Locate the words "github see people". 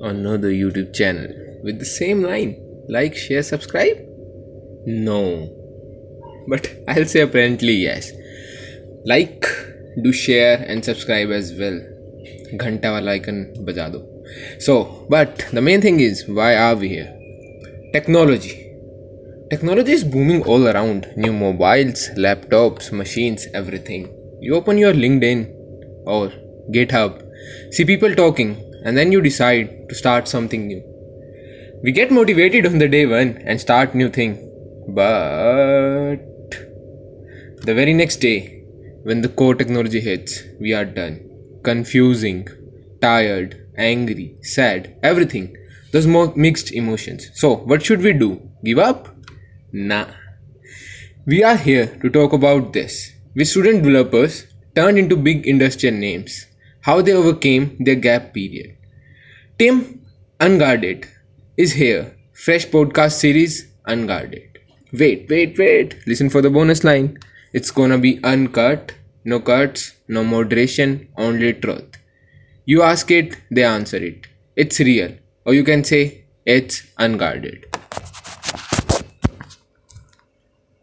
26.72-28.14